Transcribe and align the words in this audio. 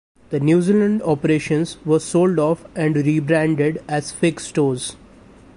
The 0.31 0.39
New 0.39 0.63
Zealand 0.63 1.03
operations 1.03 1.77
were 1.85 1.99
sold 1.99 2.39
off 2.39 2.65
and 2.75 2.95
rebranded 2.95 3.83
as 3.87 4.11
Fix 4.11 4.47
stores. 4.47 4.95